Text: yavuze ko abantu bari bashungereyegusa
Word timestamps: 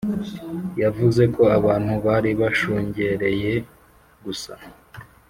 yavuze 0.81 1.23
ko 1.35 1.43
abantu 1.57 1.93
bari 2.05 2.31
bashungereyegusa 2.41 4.55